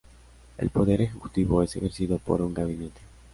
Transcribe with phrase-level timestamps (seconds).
[0.57, 3.01] El poder ejecutivo es ejercido por un gabinete.